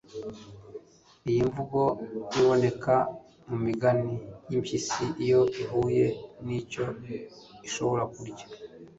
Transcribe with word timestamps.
iyi 1.29 1.41
mvugo 1.49 1.81
iboneka 2.39 2.95
mu 3.47 3.57
migani 3.65 4.13
y'impyisi 4.49 5.03
iyo 5.23 5.41
ihuye 5.61 6.05
n'icyo 6.45 6.83
ishobora 7.67 8.03
kurya 8.13 8.45